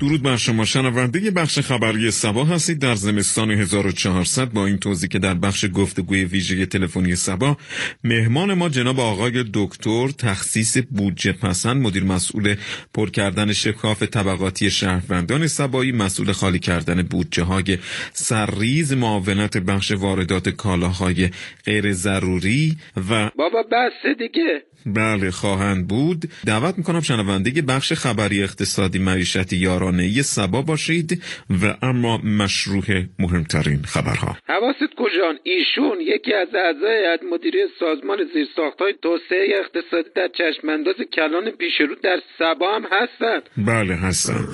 درود 0.00 0.22
بر 0.22 0.36
شما 0.36 0.64
شنونده 0.64 1.30
بخش 1.30 1.58
خبری 1.58 2.10
سبا 2.10 2.44
هستید. 2.44 2.78
در 2.78 2.94
زمستان 2.94 3.50
1400 3.50 4.50
با 4.52 4.66
این 4.66 4.78
توضیح 4.78 5.08
که 5.08 5.18
در 5.18 5.34
بخش 5.34 5.64
گفتگوی 5.74 6.24
ویژه 6.24 6.66
تلفنی 6.66 7.16
سبا 7.16 7.56
مهمان 8.04 8.54
ما 8.54 8.68
جناب 8.68 9.00
آقای 9.00 9.44
دکتر 9.54 10.08
تخصیص 10.08 10.78
بودجه 10.90 11.32
پسند 11.32 11.82
مدیر 11.82 12.04
مسئول 12.04 12.54
پر 12.94 13.10
کردن 13.10 13.52
شکاف 13.52 14.02
طبقاتی 14.02 14.70
شهروندان 14.70 15.46
سبایی 15.46 15.92
مسئول 15.92 16.32
خالی 16.32 16.58
کردن 16.58 17.02
بودجه 17.02 17.42
های 17.42 17.78
سرریز 18.12 18.92
معاونت 18.92 19.56
بخش 19.56 19.90
واردات 19.90 20.48
کالاهای 20.48 21.30
غیر 21.64 21.92
ضروری 21.92 22.76
و 23.10 23.30
بابا 23.36 23.62
بس 23.62 24.16
دیگه. 24.18 24.67
بله 24.86 25.30
خواهند 25.30 25.88
بود. 25.88 26.24
دعوت 26.46 26.78
می‌کنم 26.78 27.00
شنونده 27.00 27.62
بخش 27.62 27.92
خبری 27.92 28.42
اقتصادی 28.42 28.98
معیشتی 28.98 29.56
یارانه 29.56 30.22
سبا 30.22 30.62
باشید 30.62 31.22
و 31.62 31.74
اما 31.82 32.18
مشروع 32.18 32.84
مهمترین 33.18 33.82
خبرها. 33.82 34.36
حواست 34.48 34.94
کجان؟ 34.96 35.38
ایشون 35.42 36.00
یکی 36.00 36.34
از 36.34 36.48
اعضای 36.54 36.98
هیئت 37.08 37.20
مدیره 37.32 37.66
سازمان 37.80 38.18
زیرساختهای 38.34 38.94
توسعه 39.02 39.46
اقتصادی 39.60 40.08
در 40.16 40.28
چشمانداز 40.38 40.94
کلان 41.16 41.50
پیشرو 41.50 41.94
در 42.02 42.20
سبا 42.38 42.74
هم 42.76 42.84
هستند 42.92 43.42
بله 43.56 43.94
هستن. 43.94 44.48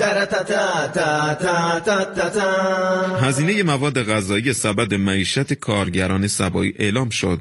هزینه 3.21 3.63
مواد 3.63 4.03
غذایی 4.03 4.53
سبد 4.53 4.95
معیشت 4.95 5.53
کارگران 5.53 6.27
سبایی 6.27 6.75
اعلام 6.79 7.11
شد. 7.11 7.39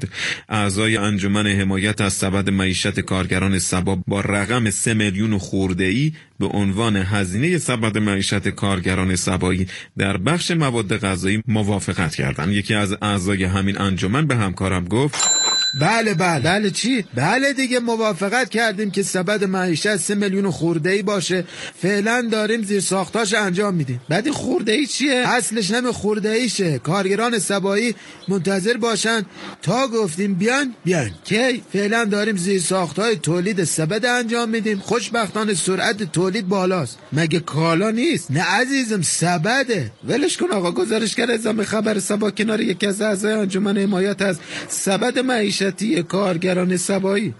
اعضای 0.48 0.96
انجمن 0.96 1.46
حمایت 1.46 2.00
از 2.00 2.12
سبد 2.12 2.50
معیشت 2.50 2.73
کارگران 2.82 3.58
سبا 3.58 3.98
با 4.06 4.20
رقم 4.20 4.70
3 4.70 4.94
میلیون 4.94 5.38
خورده 5.38 5.84
ای 5.84 6.12
به 6.38 6.46
عنوان 6.46 6.96
هزینه 6.96 7.58
سبد 7.58 7.98
معیشت 7.98 8.48
کارگران 8.48 9.16
سبایی 9.16 9.66
در 9.98 10.16
بخش 10.16 10.50
مواد 10.50 10.96
غذایی 10.96 11.42
موافقت 11.48 12.14
کردند. 12.14 12.52
یکی 12.52 12.74
از 12.74 12.96
اعضای 13.02 13.44
همین 13.44 13.80
انجمن 13.80 14.26
به 14.26 14.36
همکارم 14.36 14.84
گفت 14.84 15.33
بله 15.80 16.14
بله. 16.14 16.40
بله 16.40 16.70
چی؟ 16.70 17.04
بله 17.14 17.52
دیگه 17.52 17.80
موافقت 17.80 18.48
کردیم 18.50 18.90
که 18.90 19.02
سبد 19.02 19.44
معیشت 19.44 19.96
سه 19.96 20.14
میلیون 20.14 20.50
خورده 20.50 20.90
ای 20.90 21.02
باشه. 21.02 21.44
فعلا 21.82 22.28
داریم 22.32 22.62
زیر 22.62 22.80
ساختاش 22.80 23.34
انجام 23.34 23.74
میدیم. 23.74 24.00
بعد 24.08 24.30
خورده 24.30 24.72
ای 24.72 24.86
چیه؟ 24.86 25.14
اصلش 25.26 25.70
نمی 25.70 25.92
خورده 25.92 26.30
ایشه 26.30 26.78
کارگران 26.78 27.38
سبایی 27.38 27.94
منتظر 28.28 28.76
باشن. 28.76 29.22
تا 29.62 29.88
گفتیم 29.88 30.34
بیان 30.34 30.74
بیان. 30.84 31.10
کی؟ 31.24 31.62
فعلا 31.72 32.04
داریم 32.04 32.36
زیر 32.36 32.60
ساختای 32.60 33.16
تولید 33.16 33.64
سبد 33.64 34.06
انجام 34.06 34.48
میدیم. 34.48 34.78
خوشبختانه 34.78 35.54
سرعت 35.54 36.12
تولید 36.12 36.48
بالاست. 36.48 36.98
مگه 37.12 37.40
کالا 37.40 37.90
نیست؟ 37.90 38.30
نه 38.30 38.42
عزیزم 38.42 39.02
سبده. 39.02 39.90
ولش 40.04 40.36
کن 40.36 40.50
آقا 40.50 40.70
گزارشگر 40.70 41.30
ازام 41.30 41.62
خبر 41.62 41.98
سبا 41.98 42.30
کنار 42.30 42.60
یکی 42.60 42.86
از 42.86 43.02
اعضای 43.02 43.32
انجمن 43.32 43.78
حمایت 43.78 44.22
از 44.22 44.38
سبد 44.68 45.18
معیشت 45.18 45.63
معیشتی 45.64 46.02
کارگران 46.02 46.76
سبایی. 46.76 47.34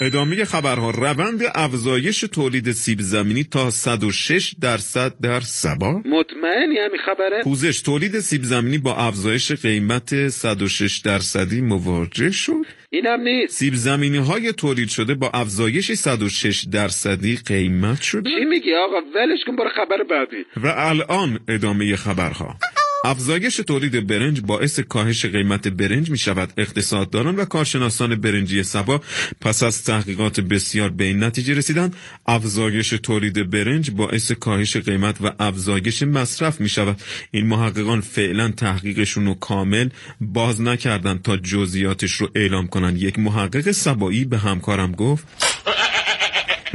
ادامه 0.00 0.44
خبرها 0.44 0.90
روند 0.90 1.40
افزایش 1.54 2.20
تولید 2.20 2.72
سیب 2.72 3.00
زمینی 3.00 3.44
تا 3.44 3.70
106 3.70 4.54
درصد 4.60 5.12
در 5.22 5.40
سبا. 5.40 5.92
مطمئنی 5.92 6.78
همین 6.78 7.00
خبره؟ 7.06 7.42
پوزش 7.44 7.80
تولید 7.80 8.20
سیب 8.20 8.42
زمینی 8.42 8.78
با 8.78 8.94
افزایش 8.96 9.52
قیمت 9.52 10.28
106 10.28 10.98
درصدی 10.98 11.60
مواجه 11.60 12.30
شد. 12.30 12.66
اینم 12.90 13.20
نیست. 13.20 13.52
سیب 13.58 13.74
زمینی 13.74 14.18
های 14.18 14.52
تولید 14.52 14.88
شده 14.88 15.14
با 15.14 15.30
افزایش 15.34 15.92
106 15.92 16.64
درصدی 16.72 17.36
قیمت 17.46 18.02
شده. 18.02 18.30
چی 18.30 18.44
میگی 18.44 18.74
آقا؟ 18.74 18.96
ولش 19.14 19.44
کن 19.46 19.56
برو 19.56 19.68
خبر 19.68 20.02
بعدی. 20.10 20.44
و 20.56 20.66
الان 20.76 21.40
ادامه 21.48 21.96
خبرها. 21.96 22.56
افزایش 23.04 23.56
تولید 23.56 24.06
برنج 24.06 24.40
باعث 24.40 24.80
کاهش 24.80 25.26
قیمت 25.26 25.68
برنج 25.68 26.10
می 26.10 26.18
شود 26.18 26.52
اقتصادداران 26.56 27.36
و 27.36 27.44
کارشناسان 27.44 28.14
برنجی 28.14 28.62
سبا 28.62 29.00
پس 29.40 29.62
از 29.62 29.84
تحقیقات 29.84 30.40
بسیار 30.40 30.90
به 30.90 31.04
این 31.04 31.24
نتیجه 31.24 31.54
رسیدند. 31.54 31.96
افزایش 32.26 32.88
تولید 32.88 33.50
برنج 33.50 33.90
باعث 33.90 34.32
کاهش 34.32 34.76
قیمت 34.76 35.16
و 35.20 35.32
افزایش 35.38 36.02
مصرف 36.02 36.60
می 36.60 36.68
شود 36.68 37.00
این 37.30 37.46
محققان 37.46 38.00
فعلا 38.00 38.48
تحقیقشون 38.48 39.26
رو 39.26 39.34
کامل 39.34 39.88
باز 40.20 40.60
نکردند 40.60 41.22
تا 41.22 41.36
جزئیاتش 41.36 42.12
رو 42.12 42.30
اعلام 42.34 42.66
کنند. 42.66 43.02
یک 43.02 43.18
محقق 43.18 43.70
سبایی 43.70 44.24
به 44.24 44.38
همکارم 44.38 44.92
گفت 44.92 45.45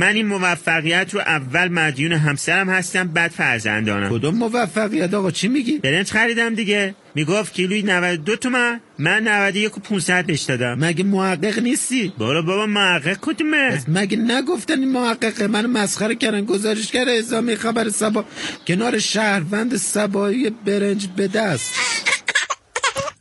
من 0.02 0.16
این 0.16 0.28
موفقیت 0.28 1.14
رو 1.14 1.20
اول 1.20 1.68
مدیون 1.68 2.14
همسرم 2.14 2.70
هستم 2.70 3.08
بعد 3.08 3.32
فرزندانم. 3.32 4.10
کدوم 4.10 4.36
موفقیت 4.36 5.14
آقا؟ 5.14 5.32
چی 5.32 5.48
میگی؟ 5.48 5.78
برنج 5.78 6.12
خریدم 6.12 6.56
دیگه. 6.56 6.96
می‌گفت 7.16 7.54
کیلوی 7.54 7.82
92 7.82 8.36
تومن 8.36 8.80
من 9.00 9.28
91 9.28 9.78
و 9.78 9.82
500 9.82 10.26
بهش 10.26 10.42
دادم. 10.42 10.78
مگه 10.80 11.04
محقق 11.04 11.60
نیستی؟ 11.60 12.14
برو 12.20 12.44
بابا 12.44 12.66
محقق 12.66 13.18
کدومه؟ 13.22 13.84
مگه 13.88 14.18
نگفتن 14.18 14.80
این 14.80 14.92
محقق 14.92 15.44
من 15.44 15.66
مسخره 15.66 16.16
کردن 16.16 16.46
گزارشگر 16.46 17.10
اعزامی 17.10 17.56
خبر 17.56 17.90
سبا. 17.90 18.26
کنار 18.68 19.00
شهروند 19.00 19.76
سبایی 19.76 20.50
برنج 20.66 21.08
به 21.16 21.28
دست. 21.28 21.74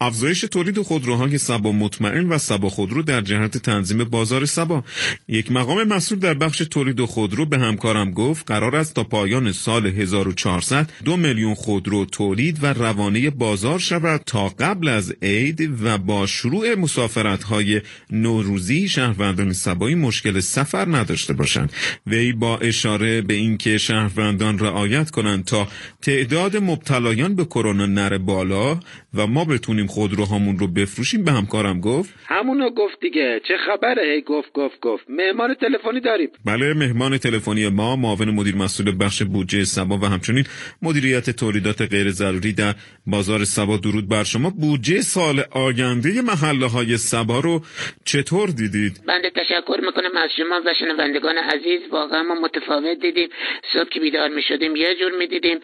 افزایش 0.03 0.41
تولید 0.41 0.83
خودروهای 0.83 1.38
سبا 1.38 1.72
مطمئن 1.72 2.28
و 2.28 2.38
سبا 2.38 2.69
خودرو 2.69 3.03
در 3.03 3.21
جهت 3.21 3.59
تنظیم 3.59 4.05
بازار 4.05 4.47
سبا. 4.47 4.84
یک 5.28 5.53
مقام 5.53 5.84
مسئول 5.84 6.19
در 6.19 6.34
بخش 6.34 6.59
تولید 6.59 7.05
خودرو 7.05 7.47
به 7.47 7.59
همکارم 7.59 8.11
گفت 8.11 8.47
قرار 8.47 8.77
است 8.77 8.94
تا 8.94 9.05
پایان 9.05 9.53
سال 9.53 9.87
1400 9.87 10.91
دو 11.05 11.16
میلیون 11.16 11.55
خودرو 11.55 12.05
تولید 12.05 12.59
و 12.62 12.66
روانه 12.66 13.31
بازار 13.31 13.78
شود 13.78 14.22
تا 14.27 14.49
قبل 14.49 14.88
از 14.88 15.15
عید 15.22 15.83
و 15.83 15.99
با 15.99 16.27
شروع 16.27 16.75
مسافرت 16.75 17.44
های 17.44 17.81
نوروزی 18.11 18.88
شهروندان 18.88 19.53
سبایی 19.53 19.94
مشکل 19.94 20.41
سفر 20.41 20.97
نداشته 20.97 21.32
باشند. 21.32 21.72
وی 22.06 22.32
با 22.32 22.59
اشاره 22.59 23.22
به 23.22 23.34
اینکه 23.34 23.78
شهروندان 23.78 24.59
رعایت 24.59 25.11
کنند 25.11 25.44
تا 25.44 25.69
تعداد 26.03 26.56
مبتلایان 26.56 27.34
به 27.34 27.44
کرونا 27.44 27.87
نره 27.87 28.19
بالا 28.19 28.81
و 29.15 29.27
ما 29.27 29.44
بتونیم 29.44 29.90
خودروهامون 29.95 30.59
رو 30.59 30.67
بفروشیم 30.67 31.25
به 31.25 31.33
همکارم 31.33 31.81
گفت؟ 31.81 32.15
همونو 32.27 32.71
گفت 32.71 33.01
دیگه. 33.01 33.41
چه 33.49 33.55
خبره؟ 33.67 34.03
هی 34.12 34.21
گفت 34.21 34.53
گفت 34.53 34.81
گفت. 34.81 35.05
مهمان 35.09 35.55
تلفنی 35.55 36.01
داریم. 36.01 36.28
بله 36.45 36.75
مهمان 36.75 37.19
تلفنی 37.19 37.69
ما 37.69 37.97
معاون 37.97 38.31
مدیر 38.31 38.56
مسئول 38.56 38.89
بخش 39.00 39.23
بودجه 39.23 39.65
سبا 39.65 39.97
و 40.03 40.05
همچنین 40.05 40.45
مدیریت 40.83 41.31
تولیدات 41.31 41.81
غیر 41.83 42.11
ضروری 42.11 42.53
در 42.53 42.75
بازار 43.06 43.45
سبا 43.45 43.77
درود 43.77 44.09
بر 44.09 44.25
شما. 44.25 44.50
بودجه 44.50 45.00
سال 45.00 45.45
آینده 45.50 46.23
محله 46.23 46.67
های 46.67 46.97
سبا 46.97 47.41
رو 47.41 47.62
چطور 48.05 48.49
دیدید؟ 48.49 49.00
بنده 49.06 49.31
تشکر 49.31 49.81
می‌کنم 49.87 50.17
از 50.17 50.31
شما 50.37 50.61
و 50.67 50.75
شنوندگان 50.81 51.37
عزیز. 51.39 51.81
واقعا 51.93 52.23
ما 52.23 52.34
متفاوت 52.34 53.00
دیدیم. 53.03 53.29
صبح 53.73 53.89
که 53.89 54.00
بیدار 54.00 54.29
می‌شدیم 54.29 54.77
یه 54.77 54.95
جور 55.00 55.12
می‌دیدیم. 55.19 55.59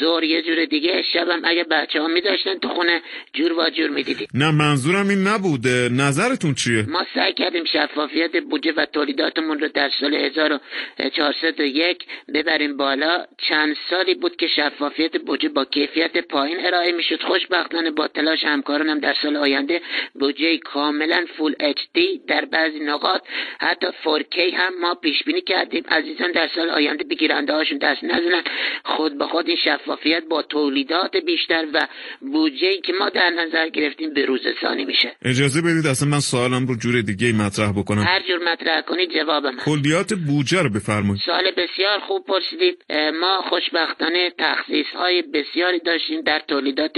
زور 0.00 0.24
یه 0.24 0.42
جور 0.42 0.64
دیگه. 0.64 1.02
شبم 1.12 1.40
اگه 1.44 1.64
بچه 1.70 2.00
ها 2.00 2.08
میداشتن 2.08 2.58
تو 2.58 2.68
خونه 2.68 3.00
جور 3.32 3.52
و 3.52 3.65
جور 3.70 3.90
می‌دیدیم 3.90 4.28
نه 4.34 4.50
منظورم 4.50 5.08
این 5.08 5.26
نبوده. 5.26 5.88
نظرتون 5.92 6.54
چیه؟ 6.54 6.84
ما 6.88 7.06
سعی 7.14 7.32
کردیم 7.32 7.64
شفافیت 7.64 8.36
بودجه 8.42 8.72
و 8.72 8.86
تولیداتمون 8.86 9.60
رو 9.60 9.68
در 9.68 9.90
سال 10.00 10.14
1401 10.14 11.98
ببریم 12.34 12.76
بالا. 12.76 13.24
چند 13.48 13.76
سالی 13.90 14.14
بود 14.14 14.36
که 14.36 14.46
شفافیت 14.46 15.16
بودجه 15.16 15.48
با 15.48 15.64
کیفیت 15.64 16.18
پایین 16.18 16.66
ارائه 16.66 16.92
می‌شد. 16.92 17.22
خوشبختانه 17.22 17.90
با 17.90 18.08
تلاش 18.08 18.44
همکارانم 18.44 18.98
در 18.98 19.14
سال 19.22 19.36
آینده 19.36 19.80
بودجه 20.14 20.58
کاملا 20.58 21.24
فول 21.36 21.54
اچ 21.60 21.78
دی 21.94 22.20
در 22.28 22.44
بعضی 22.44 22.80
نقاط. 22.80 23.22
حتی 23.60 23.86
4K 24.04 24.54
هم 24.54 24.80
ما 24.80 24.94
پیش 24.94 25.22
بینی 25.24 25.40
کردیم. 25.40 25.84
عزیزان 25.88 26.32
در 26.32 26.48
سال 26.54 26.70
آینده 26.70 27.04
به 27.04 27.14
گیرنده 27.14 27.52
هاشون 27.52 27.78
دست 27.78 28.04
نزنن. 28.04 28.42
خود 28.84 29.18
به 29.18 29.24
خود 29.24 29.48
این 29.48 29.56
شفافیت 29.64 30.24
با 30.24 30.42
تولیدات 30.42 31.16
بیشتر 31.16 31.66
و 31.72 31.86
بودجه 32.20 32.76
که 32.80 32.92
ما 32.92 33.08
در 33.08 33.30
نظر 33.30 33.55
گرفتیم 33.64 34.14
به 34.14 34.24
روز 34.24 34.40
ثانی 34.60 34.84
میشه. 34.84 35.12
اجازه 35.22 35.60
بدید 35.60 35.86
اصلا 35.86 36.08
من 36.08 36.20
سوالم 36.20 36.66
رو 36.66 36.76
جور 36.76 37.00
دیگه 37.00 37.32
مطرح 37.32 37.72
بکنم. 37.72 38.02
هر 38.02 38.22
جور 38.28 38.52
مطرح 38.52 38.80
کنید 38.80 39.10
جواب 39.14 39.46
من. 39.46 39.56
کلیات 39.56 40.14
بودجه 40.14 40.62
رو 40.62 40.70
بفرمایید. 40.70 41.22
سوال 41.26 41.50
بسیار 41.50 41.98
خوب 41.98 42.26
پرسیدید. 42.26 42.84
ما 43.20 43.42
خوشبختانه 43.48 44.32
تخصیص 44.38 44.86
های 44.94 45.22
بسیاری 45.22 45.78
داشتیم 45.78 46.20
در 46.20 46.42
تولیدات 46.48 46.92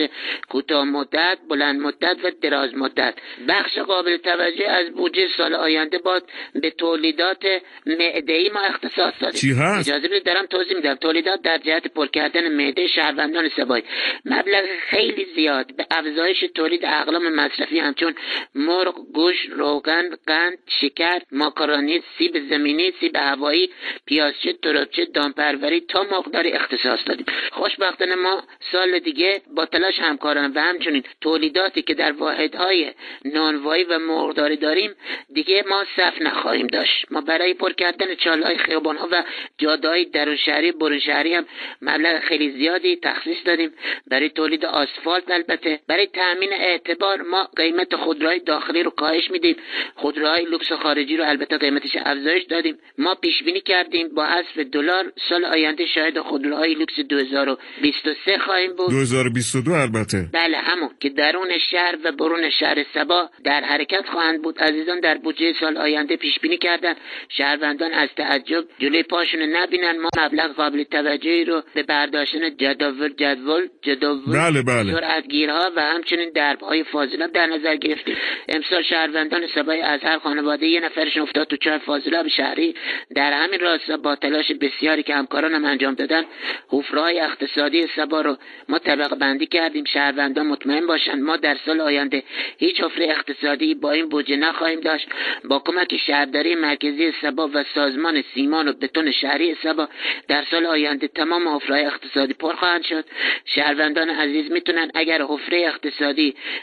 کوتاه 0.49 0.85
مدت 0.85 1.39
بلند 1.51 1.81
مدت 1.81 2.17
و 2.25 2.31
دراز 2.43 2.75
مدت. 2.75 3.15
بخش 3.49 3.79
قابل 3.79 4.17
توجه 4.17 4.69
از 4.69 4.87
بودجه 4.97 5.29
سال 5.37 5.55
آینده 5.55 5.99
باد 5.99 6.23
به 6.63 6.71
تولیدات 6.71 7.45
معده 7.87 8.33
ای 8.33 8.51
ما 8.55 8.61
اختصاص 8.61 9.15
دادیم. 9.21 9.41
چی 9.41 9.53
هست؟ 9.53 9.89
اجازه 9.91 10.09
بدید 10.09 10.25
دارم 10.25 10.47
توضیح 10.47 10.77
میدم. 10.77 10.95
تولیدات 10.95 11.43
در 11.43 11.59
جهت 11.59 11.87
پر 11.87 12.07
کردن 12.07 12.49
معده 12.49 12.87
شهروندان 12.87 13.51
سبایی 13.57 13.85
مبلغ 14.25 14.65
خیلی 14.91 15.27
زیاد. 15.35 15.77
به 15.77 15.87
افزایش 15.91 16.45
تولید 16.49 16.85
اقلام 16.85 17.29
مصرفی 17.29 17.79
همچون 17.79 18.15
مرغ 18.55 18.95
گوش 19.15 19.37
روغن 19.51 20.11
قند 20.27 20.59
شکر 20.81 21.21
ماکارونی 21.33 22.03
سیب 22.19 22.49
زمینی 22.51 22.93
سیب 23.01 23.17
هوایی 23.17 23.71
پیازچه 24.07 24.53
تربچه 24.53 25.05
دامپروری 25.05 25.81
تا 25.81 26.03
مقدار 26.03 26.47
اختصاص 26.47 26.99
دادیم. 27.07 27.27
خوشبختانه 27.53 28.15
ما 28.15 28.43
سال 28.73 28.99
دیگه 28.99 29.43
با 29.55 29.67
تلاش 29.67 29.99
همکاران 29.99 30.53
و 30.53 30.61
همچنین 30.61 31.03
تولیداتی 31.21 31.83
که 31.83 31.95
در 31.95 32.13
واحدهای 32.13 32.93
نانوایی 33.25 33.85
و 33.85 33.99
مرغداری 33.99 34.57
داریم 34.57 34.95
دیگه 35.35 35.65
ما 35.71 35.85
صف 35.97 36.23
نخواهیم 36.23 36.67
داشت. 36.67 37.07
ما 37.11 37.21
برای 37.21 37.55
پر 37.55 37.73
کردن 37.73 38.15
چالهای 38.15 38.59
خیابانها 38.59 39.09
و 39.13 39.25
جادههای 39.59 40.05
درون 40.05 40.37
شهری 40.37 40.73
برون 40.73 40.99
شهری 40.99 41.35
هم 41.35 41.47
مبلغ 41.83 42.21
خیلی 42.21 42.51
زیادی 42.51 42.97
تخصیص 42.97 43.39
دادیم. 43.45 43.73
برای 44.07 44.29
تولید 44.29 44.65
آسفالت 44.65 45.31
البته. 45.31 45.81
برای 45.89 46.07
تامین 46.29 46.53
اعتبار 46.53 47.23
ما 47.23 47.49
قیمت 47.57 47.97
خودروهای 47.97 48.39
داخلی 48.39 48.83
رو 48.83 48.91
کاهش 48.91 49.31
میدیم. 49.31 49.57
خودروهای 49.95 50.45
لوکس 50.45 50.73
خارجی 50.73 51.17
رو 51.17 51.25
البته 51.25 51.59
قیمتش 51.59 51.97
افزایش 51.97 52.45
دادیم. 52.45 52.79
ما 52.99 53.15
پیش 53.15 53.43
بینی 53.43 53.61
کردیم 53.61 54.09
با 54.09 54.25
حذف 54.25 54.59
دلار 54.73 55.13
سال 55.29 55.45
آینده 55.45 55.87
شاید 55.87 56.21
خودروهای 56.21 56.75
لوکس 56.75 57.01
2023 57.01 58.39
خواهیم 58.39 58.77
بود. 58.77 58.91
2022 58.91 59.73
البته. 59.73 60.27
بله 60.33 60.57
همون 60.59 60.91
که 61.01 61.09
درون 61.09 61.59
شهر 61.71 61.99
و 62.05 62.13
برون 62.13 62.51
شهر 62.51 62.85
سبا 62.95 63.31
در 63.45 63.65
حرکت 63.65 64.07
خواهند 64.13 64.43
بود. 64.43 64.59
عزیزان 64.59 65.01
در 65.01 65.19
بودجه 65.19 65.55
سال 65.61 65.77
آینده 65.77 66.17
پیش 66.17 66.39
بینی 66.39 66.57
کردن. 66.57 66.95
شهروندان 67.29 67.93
از 67.93 68.09
تعجب 68.17 68.65
جلوی 68.79 69.03
پاشون 69.03 69.43
نبینن. 69.43 69.99
ما 69.99 70.09
مبلغ 70.19 70.55
قابل 70.55 70.83
توجهی 70.83 71.45
رو 71.45 71.63
به 71.75 71.83
برداشتن 71.83 72.57
جداول 72.57 73.09
جدول 73.09 73.69
جدول 73.83 74.33
بله 74.33 74.63
بله. 74.63 74.93
سرعتگیرها 74.93 75.73
و 75.77 75.81
همچنین 75.83 76.18
دربهای 76.27 76.85
فاضلاب 76.85 77.33
در 77.33 77.47
نظر 77.47 77.77
گرفتیم 77.77 78.17
امسال 78.49 78.83
شهروندان 78.83 79.47
سبای 79.55 79.81
از 79.81 80.01
هر 80.01 80.19
خانواده 80.19 80.67
یه 80.67 80.81
نفرشون 80.81 81.23
افتاد 81.23 81.47
تو 81.47 81.57
چاه 81.57 81.79
فاضلاب 81.79 82.29
شهری. 82.29 82.75
در 83.15 83.33
همین 83.33 83.61
راستا 83.61 83.97
با 83.97 84.17
تلاش 84.17 84.53
بسیاری 84.53 85.03
که 85.03 85.15
همکارانم 85.15 85.65
انجام 85.65 85.95
دادن 85.95 86.25
حفرههای 86.69 87.21
اقتصادی 87.21 87.87
سبا 87.97 88.21
رو 88.21 88.37
ما 88.69 88.79
طبقه 88.79 89.17
بندی 89.17 89.47
کردیم. 89.47 89.85
شهروندان 89.85 90.47
مطمئن 90.47 90.87
باشند 90.87 91.23
ما 91.23 91.37
در 91.37 91.57
سال 91.67 91.81
آینده 91.81 92.23
هیچ 92.59 92.81
حفره 92.81 93.05
اقتصادی 93.05 93.75
با 93.75 93.91
این 93.93 94.09
بودجه 94.09 94.37
نخواهیم 94.37 94.81
داشت. 94.81 95.09
با 95.45 95.59
کمک 95.59 95.97
شهرداری 95.97 96.55
مرکزی 96.55 97.13
سبا 97.23 97.51
و 97.55 97.65
سازمان 97.75 98.23
سیمان 98.35 98.69
و 98.69 98.73
بتون 98.73 99.11
شهری 99.11 99.57
سبا 99.63 99.89
در 100.29 100.45
سال 100.51 100.67
آینده 100.67 101.09
تمام 101.09 101.49
حفره 101.49 101.87
اقتصادی 101.87 102.35
پر 102.35 102.55
خواهند 102.55 102.83
شد. 102.85 103.05
شهروندان 103.45 104.11
عزیز 104.11 104.51
می‌تونن 104.51 104.91
اگر 104.95 105.23
حفره 105.23 105.59
اقتصادی 105.67 106.08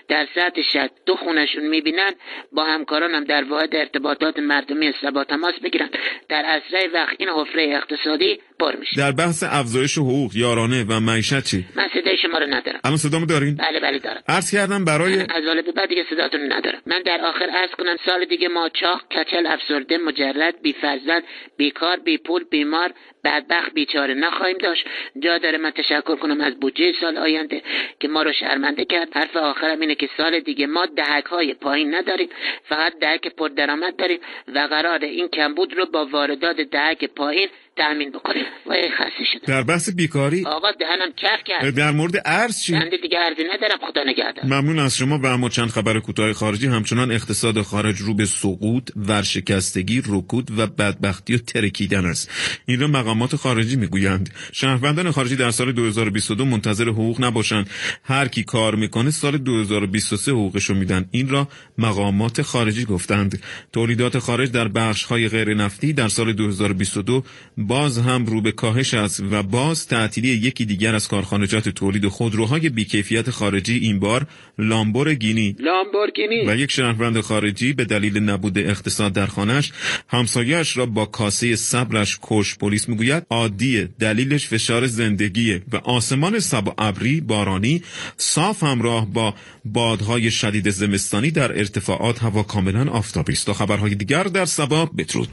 در 0.07 0.27
سطح 0.36 0.62
شد 0.62 0.89
دو 1.06 1.15
خونشون 1.15 1.68
می‌بینن 1.68 2.12
با 2.51 2.63
همکارانم 2.63 3.24
در 3.24 3.44
واحد 3.44 3.75
ارتباطات 3.75 4.39
مردمی 4.39 4.94
سبا 5.01 5.24
تماس 5.24 5.59
بگیرن. 5.59 5.89
در 6.30 6.44
اسرع 6.45 6.88
وقت 6.94 7.15
این 7.19 7.30
حفره 7.30 7.63
اقتصادی 7.63 8.39
میشه. 8.73 8.97
در 8.97 9.12
بحث 9.12 9.44
افزایش 9.44 9.97
حقوق 9.97 10.35
یارانه 10.35 10.83
و 10.83 11.00
معیشت 11.00 11.44
چی؟ 11.44 11.65
من 11.75 11.88
صدای 11.94 12.17
شما 12.17 12.38
رو 12.38 12.45
ندارم. 12.45 12.79
الان 12.83 12.97
صدامو 12.97 13.25
دارین؟ 13.25 13.56
بله 13.56 13.79
بله 13.79 14.00
دارم. 14.00 14.23
عرض 14.27 14.51
کردم 14.51 14.85
برای 14.85 15.19
از 15.19 15.44
حالا 15.47 15.62
به 15.62 15.71
بعد 15.71 15.89
دیگه 15.89 16.06
صداتون 16.09 16.53
ندارم. 16.53 16.81
من 16.85 17.01
در 17.06 17.21
آخر 17.21 17.45
عرض 17.45 17.69
کنم 17.69 17.97
سال 18.06 18.25
دیگه 18.25 18.47
ما 18.47 18.69
چاق 18.69 19.01
کچل 19.12 19.45
افسرده 19.47 19.97
مجرد 19.97 20.62
بی 20.62 20.73
فرزند 20.73 21.23
بیکار 21.57 21.97
بی 22.00 22.17
پول 22.17 22.44
بیمار 22.44 22.94
بدبخت 23.23 23.73
بیچاره 23.73 24.13
نخواهیم 24.13 24.57
داشت. 24.57 24.85
جا 25.19 25.38
داره 25.38 25.57
من 25.57 25.71
تشکر 25.71 26.15
کنم 26.15 26.41
از 26.41 26.59
بودجه 26.59 26.94
سال 27.01 27.17
آینده 27.17 27.62
که 28.00 28.07
ما 28.07 28.23
رو 28.23 28.31
شرمنده 28.39 28.85
کرد. 28.85 29.17
حرف 29.17 29.38
آخرم 29.38 29.79
اینه 29.79 29.95
که 29.95 30.09
سال 30.17 30.39
دیگه 30.39 30.67
ما 30.67 30.85
دهک 30.85 31.25
های 31.25 31.53
پایین 31.53 31.95
نداریم. 31.95 32.29
فقط 32.69 32.94
دهک 33.01 33.27
پر 33.27 33.47
درآمد 33.47 33.95
داریم 33.95 34.19
و 34.56 34.59
قرار 34.59 35.00
این 35.00 35.27
کمبود 35.27 35.73
رو 35.73 35.85
با 35.85 36.06
واردات 36.06 36.62
دهک 36.62 37.06
پایین 37.06 37.50
تأمین 37.77 38.12
بکنیم. 38.12 38.45
وای 38.66 38.89
خسته 38.92 39.24
شدم. 39.33 39.48
در 39.48 39.63
بحث 39.63 39.89
بیکاری 39.89 40.45
آقا 40.45 40.72
دهنم 40.72 41.12
کف 41.18 41.44
کرد. 41.45 41.75
در 41.75 41.92
مورد 41.92 42.22
ارز 42.25 42.62
چی؟ 42.62 42.74
چند 42.74 42.92
دیگه 43.01 43.18
عرضی 43.18 43.42
ندارم 43.54 43.77
خدا 43.92 44.04
نگهدار. 44.04 44.45
ممنون 44.45 44.80
از 44.80 44.98
شما 44.98 45.19
و 45.19 45.25
اما 45.25 45.50
چند 45.50 45.69
خبر 45.69 46.00
کوتاه 46.00 46.33
خارجی. 46.33 46.68
همچنان 46.68 47.12
اقتصاد 47.12 47.62
خارج 47.62 48.00
رو 48.00 48.13
به 48.13 48.25
سقوط 48.25 48.89
ورشکستگی 48.95 50.01
رکود 50.07 50.60
و 50.60 50.68
بدبختی 50.68 51.36
و 51.36 51.38
ترکیدن 51.38 52.06
است. 52.06 52.31
این 52.66 52.80
را 52.80 52.88
مقامات 52.88 53.36
خارجی 53.36 53.75
می‌گویند. 53.75 54.30
شهروندان 54.51 55.12
خارجی 55.12 55.36
در 55.36 55.51
سال 55.51 55.72
2022 55.72 56.45
منتظر 56.45 56.89
حقوق 56.89 57.24
نباشند. 57.24 57.69
هر 58.04 58.27
کی 58.27 58.44
کار 58.44 58.75
می‌کنه 58.75 59.12
سال 59.12 59.38
2023 59.38 60.31
حقوقشو 60.31 60.74
میدن. 60.74 61.06
این 61.12 61.30
را 61.30 61.48
مقامات 61.77 62.42
خارجی 62.42 62.86
گفتند. 62.86 63.44
تولیدات 63.74 64.19
خارج 64.19 64.51
در 64.51 64.68
بخش 64.68 65.04
های 65.04 65.30
غیر 65.30 65.54
نفتی 65.54 65.94
در 65.94 66.07
سال 66.07 66.33
2022 66.33 67.24
باز 67.67 67.97
هم 67.97 68.25
رو 68.25 68.41
به 68.41 68.51
کاهش 68.51 68.94
است 68.94 69.23
و 69.31 69.44
باز 69.44 69.88
تعطیلی 69.88 70.27
یکی 70.27 70.65
دیگر 70.65 70.95
از 70.95 71.07
کارخانجات 71.07 71.69
تولید 71.69 72.07
خودروهای 72.07 72.69
بیکیفیت 72.69 73.29
خارجی 73.29 73.77
این 73.77 74.00
بار 74.00 74.27
لامبورگینی. 74.59 75.56
لامبورگینی. 75.59 76.45
و 76.47 76.56
یک 76.56 76.71
شهروند 76.71 77.19
خارجی 77.19 77.73
به 77.73 77.85
دلیل 77.85 78.17
نبود 78.17 78.57
اقتصاد 78.57 79.13
در 79.13 79.25
خانهش 79.25 79.71
همسایهاش 80.07 80.77
را 80.77 80.85
با 80.85 81.06
کاسه 81.06 81.56
صبرش 81.56 82.19
کش 82.21 82.57
پلیس 82.57 82.89
می‌گوید 82.89 83.23
عادیه 83.29 83.89
دلیلش 84.00 84.47
فشار 84.47 84.88
زندگیه 84.88 85.62
و 85.71 85.77
آسمان 85.77 86.39
سب 86.39 86.73
ابری 86.77 87.21
بارانی 87.21 87.81
صاف 88.17 88.63
همراه 88.63 89.13
با 89.13 89.33
بادهای 89.65 90.31
شدید 90.31 90.69
زمستانی 90.69 91.31
در 91.31 91.57
ارتفاعات 91.57 92.23
هوا 92.23 92.44
کاملا 92.44 92.91
آفتابی 92.91 93.33
است. 93.33 93.45
تا 93.45 93.53
خبرهای 93.53 93.95
دیگر 93.95 94.23
در 94.23 94.45
سبا 94.45 94.85
بدرود. 94.85 95.29